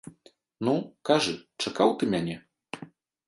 [0.67, 0.73] Ну,
[1.09, 2.35] кажы, чакаў ты мяне?